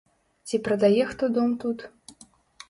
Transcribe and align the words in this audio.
Ці 0.49 0.59
прадае 0.67 1.03
хто 1.11 1.29
дом 1.37 1.53
тут. 1.65 1.85